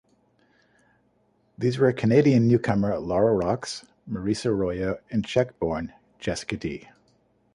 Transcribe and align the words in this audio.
These 1.59 1.77
were 1.77 1.93
Canadian 1.93 2.47
newcomer 2.47 2.97
Lara 2.97 3.37
Roxx, 3.39 3.85
Mareisa 4.09 4.47
Arroyo 4.49 4.97
and 5.11 5.23
Czech-born 5.23 5.93
Jessica 6.17 6.57
Dee. 6.57 6.89